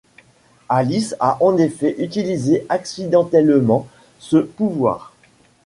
[0.67, 5.13] Alice a en effet utilisé accidentellement ce pouvoir.